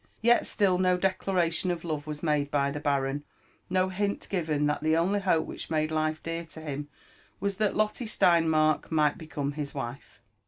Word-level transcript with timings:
Yet 0.23 0.47
still 0.47 0.79
no 0.79 0.97
declaration 0.97 1.69
of 1.69 1.83
love 1.83 2.07
was 2.07 2.23
made 2.23 2.49
by 2.49 2.71
the 2.71 2.79
baron, 2.79 3.23
no 3.69 3.89
hint 3.89 4.27
given 4.31 4.65
that 4.65 4.81
the 4.81 4.97
only 4.97 5.19
hope 5.19 5.45
which 5.45 5.69
made 5.69 5.91
life 5.91 6.23
dear 6.23 6.43
to 6.43 6.59
him 6.61 6.89
was 7.39 7.57
that 7.57 7.75
Lotte 7.75 8.07
Steinmark 8.09 8.89
might 8.89 9.19
become 9.19 9.51
his 9.51 9.75
wife. 9.75 10.19